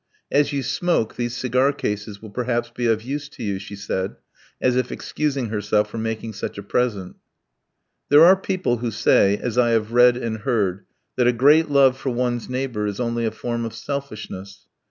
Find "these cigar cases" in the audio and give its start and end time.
1.15-2.23